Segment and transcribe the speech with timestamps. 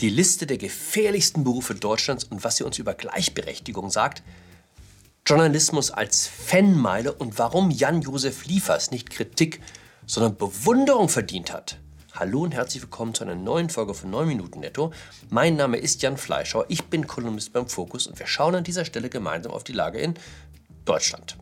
[0.00, 4.22] Die Liste der gefährlichsten Berufe Deutschlands und was sie uns über Gleichberechtigung sagt.
[5.26, 9.60] Journalismus als Fanmeile und warum Jan-Josef Liefers nicht Kritik,
[10.06, 11.78] sondern Bewunderung verdient hat.
[12.14, 14.90] Hallo und herzlich willkommen zu einer neuen Folge von 9 Minuten Netto.
[15.28, 18.86] Mein Name ist Jan Fleischauer, ich bin Kolumnist beim Fokus und wir schauen an dieser
[18.86, 20.14] Stelle gemeinsam auf die Lage in
[20.86, 21.36] Deutschland.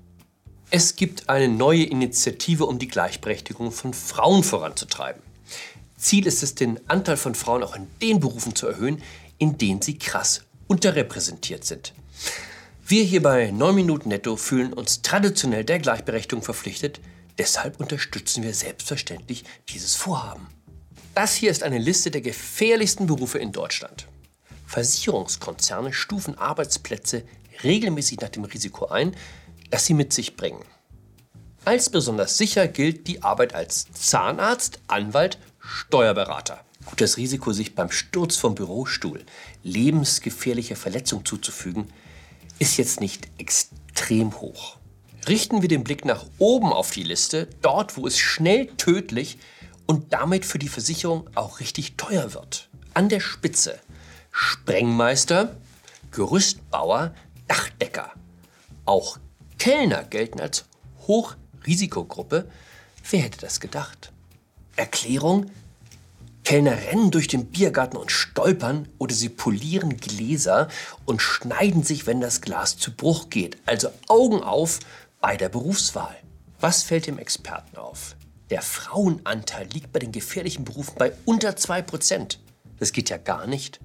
[0.70, 5.22] Es gibt eine neue Initiative, um die Gleichberechtigung von Frauen voranzutreiben.
[5.98, 9.02] Ziel ist es, den Anteil von Frauen auch in den Berufen zu erhöhen,
[9.36, 11.92] in denen sie krass unterrepräsentiert sind.
[12.86, 17.00] Wir hier bei 9 Minuten Netto fühlen uns traditionell der Gleichberechtigung verpflichtet,
[17.36, 20.46] deshalb unterstützen wir selbstverständlich dieses Vorhaben.
[21.14, 24.06] Das hier ist eine Liste der gefährlichsten Berufe in Deutschland.
[24.66, 27.24] Versicherungskonzerne stufen Arbeitsplätze
[27.64, 29.16] regelmäßig nach dem Risiko ein,
[29.70, 30.64] das sie mit sich bringen.
[31.64, 36.64] Als besonders sicher gilt die Arbeit als Zahnarzt, Anwalt Steuerberater.
[36.96, 39.24] Das Risiko, sich beim Sturz vom Bürostuhl
[39.62, 41.92] lebensgefährliche Verletzung zuzufügen,
[42.58, 44.78] ist jetzt nicht extrem hoch.
[45.28, 49.38] Richten wir den Blick nach oben auf die Liste, dort wo es schnell tödlich
[49.86, 52.70] und damit für die Versicherung auch richtig teuer wird.
[52.94, 53.78] An der Spitze
[54.30, 55.56] Sprengmeister,
[56.12, 57.14] Gerüstbauer,
[57.46, 58.12] Dachdecker.
[58.86, 59.18] Auch
[59.58, 60.64] Kellner gelten als
[61.06, 62.50] Hochrisikogruppe.
[63.10, 64.12] Wer hätte das gedacht?
[64.78, 65.50] Erklärung?
[66.44, 70.68] Kellner rennen durch den Biergarten und stolpern oder sie polieren Gläser
[71.04, 73.58] und schneiden sich, wenn das Glas zu Bruch geht.
[73.66, 74.78] Also Augen auf
[75.20, 76.16] bei der Berufswahl.
[76.60, 78.16] Was fällt dem Experten auf?
[78.48, 82.38] Der Frauenanteil liegt bei den gefährlichen Berufen bei unter 2%.
[82.78, 83.80] Das geht ja gar nicht.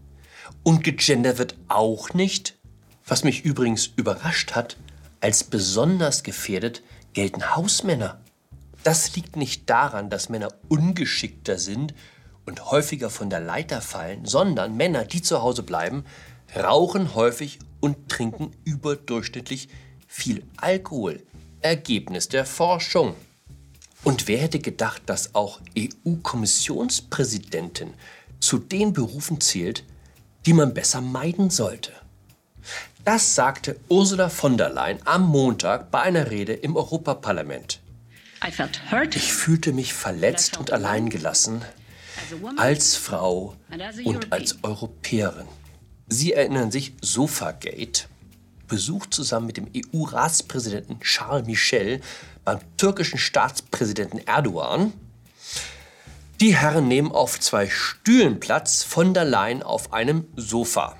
[0.63, 2.57] Und gegendert wird auch nicht.
[3.05, 4.77] Was mich übrigens überrascht hat,
[5.19, 8.21] als besonders gefährdet gelten Hausmänner.
[8.83, 11.93] Das liegt nicht daran, dass Männer ungeschickter sind
[12.45, 16.03] und häufiger von der Leiter fallen, sondern Männer, die zu Hause bleiben,
[16.55, 19.69] rauchen häufig und trinken überdurchschnittlich
[20.07, 21.23] viel Alkohol.
[21.61, 23.15] Ergebnis der Forschung.
[24.03, 27.93] Und wer hätte gedacht, dass auch EU-Kommissionspräsidentin
[28.41, 29.85] zu den Berufen zählt,
[30.45, 31.93] die man besser meiden sollte?
[33.05, 37.79] Das sagte Ursula von der Leyen am Montag bei einer Rede im Europaparlament.
[39.15, 41.61] Ich fühlte mich verletzt und alleingelassen
[42.57, 43.55] als Frau
[44.03, 45.47] und als Europäerin.
[46.07, 48.05] Sie erinnern sich Sofagate,
[48.67, 52.01] besucht zusammen mit dem EU-Ratspräsidenten Charles Michel
[52.43, 54.93] beim türkischen Staatspräsidenten Erdogan.
[56.41, 60.97] Die Herren nehmen auf zwei Stühlen Platz, von der Leyen auf einem Sofa.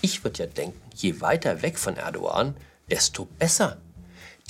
[0.00, 2.56] Ich würde ja denken, je weiter weg von Erdogan,
[2.90, 3.78] desto besser.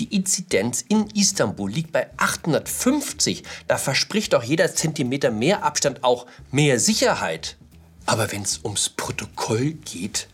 [0.00, 3.42] Die Inzidenz in Istanbul liegt bei 850.
[3.66, 7.56] Da verspricht doch jeder Zentimeter mehr Abstand auch mehr Sicherheit.
[8.06, 10.28] Aber wenn es ums Protokoll geht,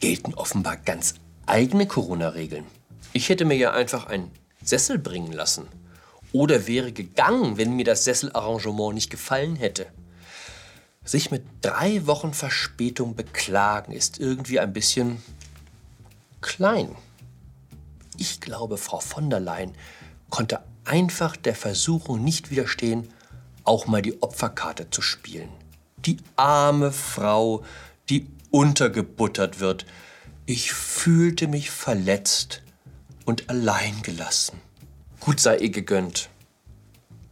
[0.00, 1.14] gelten offenbar ganz
[1.46, 2.64] eigene Corona-Regeln.
[3.12, 4.30] Ich hätte mir ja einfach einen
[4.64, 5.66] Sessel bringen lassen.
[6.32, 9.86] Oder wäre gegangen, wenn mir das Sesselarrangement nicht gefallen hätte.
[11.04, 15.22] Sich mit drei Wochen Verspätung beklagen ist irgendwie ein bisschen
[16.40, 16.96] klein.
[18.22, 19.74] Ich glaube, Frau von der Leyen
[20.30, 23.08] konnte einfach der Versuchung nicht widerstehen,
[23.64, 25.48] auch mal die Opferkarte zu spielen.
[25.96, 27.64] Die arme Frau,
[28.08, 29.86] die untergebuttert wird.
[30.46, 32.62] Ich fühlte mich verletzt
[33.24, 34.60] und allein gelassen.
[35.18, 36.30] Gut sei ihr gegönnt.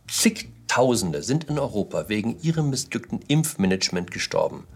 [0.09, 4.67] Zigtausende sind in Europa wegen ihrem missglückten Impfmanagement gestorben.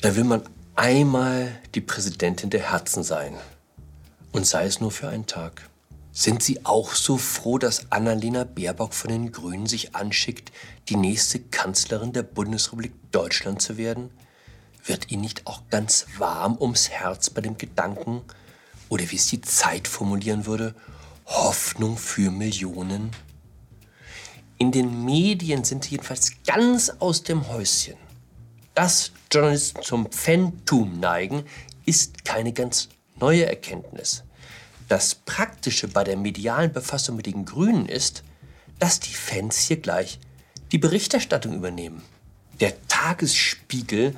[0.00, 0.40] Da will man
[0.74, 3.34] einmal die Präsidentin der Herzen sein
[4.34, 5.70] und sei es nur für einen Tag.
[6.12, 10.52] Sind Sie auch so froh, dass Annalena Baerbock von den Grünen sich anschickt,
[10.88, 14.10] die nächste Kanzlerin der Bundesrepublik Deutschland zu werden?
[14.84, 18.22] Wird Ihnen nicht auch ganz warm ums Herz bei dem Gedanken,
[18.88, 20.74] oder wie es die Zeit formulieren würde,
[21.26, 23.10] Hoffnung für Millionen?
[24.58, 27.96] In den Medien sind sie jedenfalls ganz aus dem Häuschen.
[28.74, 31.44] Dass Journalisten zum Phantom neigen,
[31.86, 34.24] ist keine ganz neue Erkenntnis.
[34.88, 38.22] Das Praktische bei der medialen Befassung mit den Grünen ist,
[38.78, 40.18] dass die Fans hier gleich
[40.72, 42.02] die Berichterstattung übernehmen.
[42.60, 44.14] Der Tagesspiegel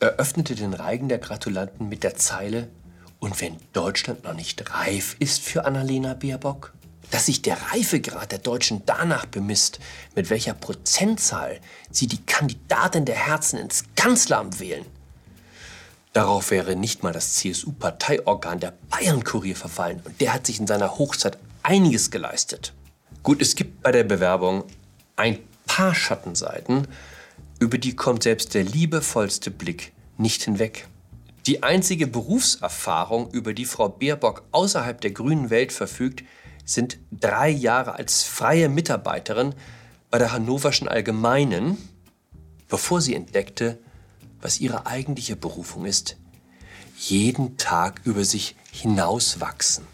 [0.00, 2.68] eröffnete den Reigen der Gratulanten mit der Zeile
[3.18, 6.74] Und wenn Deutschland noch nicht reif ist für Annalena Baerbock?
[7.10, 9.78] Dass sich der Reifegrad der Deutschen danach bemisst,
[10.14, 11.60] mit welcher Prozentzahl
[11.90, 14.84] sie die Kandidatin der Herzen ins Kanzleramt wählen,
[16.16, 20.96] Darauf wäre nicht mal das CSU-Parteiorgan der Bayern-Kurier verfallen und der hat sich in seiner
[20.96, 22.72] Hochzeit einiges geleistet.
[23.22, 24.64] Gut, es gibt bei der Bewerbung
[25.16, 26.88] ein paar Schattenseiten.
[27.58, 30.88] über die kommt selbst der liebevollste Blick nicht hinweg.
[31.44, 36.24] Die einzige Berufserfahrung, über die Frau Baerbock außerhalb der grünen Welt verfügt,
[36.64, 39.54] sind drei Jahre als freie Mitarbeiterin
[40.10, 41.76] bei der Hannoverschen Allgemeinen,
[42.70, 43.78] bevor sie entdeckte,
[44.40, 46.16] was ihre eigentliche Berufung ist,
[46.98, 49.86] jeden Tag über sich hinauswachsen.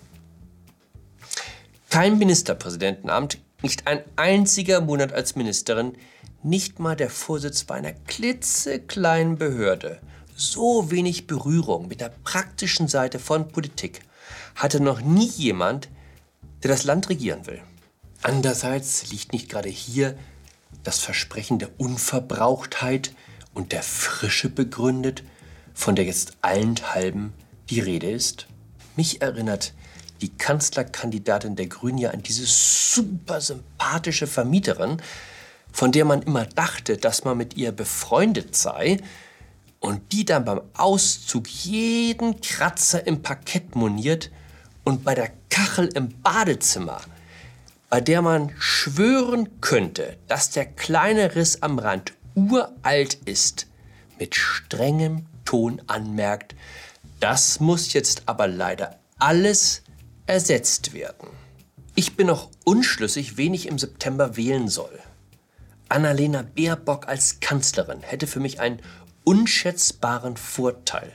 [1.90, 5.96] Kein Ministerpräsidentenamt, nicht ein einziger Monat als Ministerin,
[6.42, 10.00] nicht mal der Vorsitz bei einer klitzekleinen Behörde,
[10.34, 14.00] so wenig Berührung mit der praktischen Seite von Politik
[14.54, 15.88] hatte noch nie jemand,
[16.62, 17.60] der das Land regieren will.
[18.22, 20.16] Andererseits liegt nicht gerade hier
[20.82, 23.14] das Versprechen der Unverbrauchtheit
[23.54, 25.22] und der Frische begründet,
[25.74, 27.32] von der jetzt allenthalben
[27.70, 28.46] die Rede ist?
[28.96, 29.72] Mich erinnert
[30.20, 35.02] die Kanzlerkandidatin der Grünen ja an diese super sympathische Vermieterin,
[35.72, 38.98] von der man immer dachte, dass man mit ihr befreundet sei
[39.80, 44.30] und die dann beim Auszug jeden Kratzer im Parkett moniert
[44.84, 47.00] und bei der Kachel im Badezimmer,
[47.90, 53.66] bei der man schwören könnte, dass der kleine Riss am Rand uralt ist,
[54.18, 56.54] mit strengem Ton anmerkt,
[57.20, 59.82] das muss jetzt aber leider alles
[60.26, 61.28] ersetzt werden.
[61.94, 64.98] Ich bin noch unschlüssig, wen ich im September wählen soll.
[65.88, 68.80] Annalena Baerbock als Kanzlerin hätte für mich einen
[69.24, 71.12] unschätzbaren Vorteil.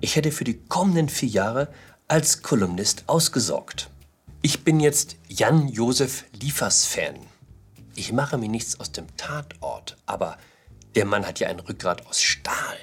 [0.00, 1.68] Ich hätte für die kommenden vier Jahre
[2.08, 3.90] als Kolumnist ausgesorgt.
[4.40, 7.31] Ich bin jetzt Jan-Josef Liefers-Fan.
[8.02, 10.36] Ich mache mir nichts aus dem Tatort, aber
[10.96, 12.76] der Mann hat ja ein Rückgrat aus Stahl.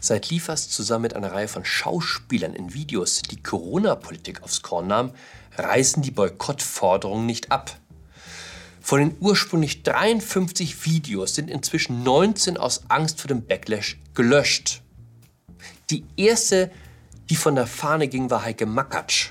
[0.00, 5.14] Seit Liefers zusammen mit einer Reihe von Schauspielern in Videos die Corona-Politik aufs Korn nahm,
[5.56, 7.74] reißen die Boykottforderungen nicht ab.
[8.82, 14.82] Von den ursprünglich 53 Videos sind inzwischen 19 aus Angst vor dem Backlash gelöscht.
[15.88, 16.70] Die erste,
[17.30, 19.30] die von der Fahne ging, war Heike Makatsch.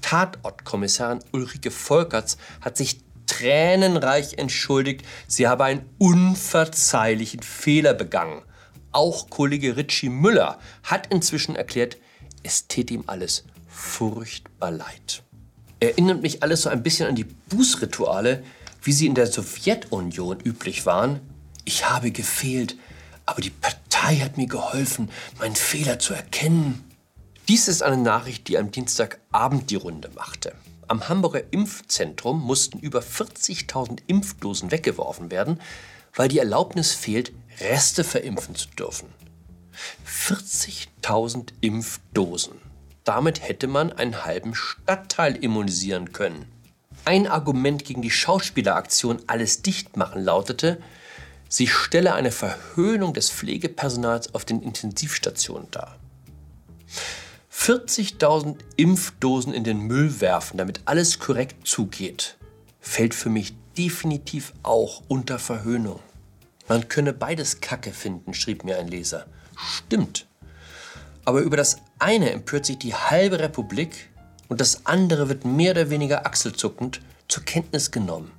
[0.00, 3.00] Tatortkommissarin Ulrike Volkerts hat sich
[3.38, 8.42] tränenreich entschuldigt, sie habe einen unverzeihlichen Fehler begangen.
[8.92, 11.96] Auch Kollege Ritchie Müller hat inzwischen erklärt,
[12.42, 15.24] es täte ihm alles furchtbar leid
[15.84, 18.42] erinnert mich alles so ein bisschen an die Bußrituale,
[18.82, 21.20] wie sie in der Sowjetunion üblich waren.
[21.64, 22.76] Ich habe gefehlt,
[23.26, 26.84] aber die Partei hat mir geholfen, meinen Fehler zu erkennen.
[27.48, 30.54] Dies ist eine Nachricht, die am Dienstagabend die Runde machte.
[30.88, 35.60] Am Hamburger Impfzentrum mussten über 40.000 Impfdosen weggeworfen werden,
[36.14, 39.08] weil die Erlaubnis fehlt, Reste verimpfen zu dürfen.
[40.06, 42.54] 40.000 Impfdosen.
[43.04, 46.46] Damit hätte man einen halben Stadtteil immunisieren können.
[47.04, 50.80] Ein Argument gegen die Schauspieleraktion Alles dicht machen lautete,
[51.48, 55.98] sie stelle eine Verhöhnung des Pflegepersonals auf den Intensivstationen dar.
[57.64, 62.36] 40.000 Impfdosen in den Müll werfen, damit alles korrekt zugeht,
[62.78, 65.98] fällt für mich definitiv auch unter Verhöhnung.
[66.68, 69.24] Man könne beides Kacke finden, schrieb mir ein Leser.
[69.56, 70.26] Stimmt.
[71.24, 74.10] Aber über das eine empört sich die halbe Republik
[74.48, 78.30] und das andere wird mehr oder weniger achselzuckend zur Kenntnis genommen.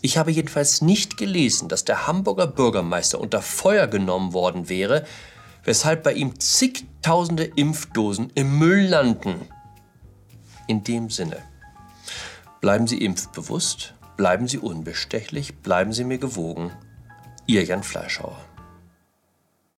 [0.00, 5.04] Ich habe jedenfalls nicht gelesen, dass der Hamburger Bürgermeister unter Feuer genommen worden wäre,
[5.64, 9.48] weshalb bei ihm zigtausende Impfdosen im Müll landen.
[10.66, 11.38] In dem Sinne,
[12.60, 16.70] bleiben Sie impfbewusst, bleiben Sie unbestechlich, bleiben Sie mir gewogen.
[17.46, 18.38] Ihr Jan Fleischhauer.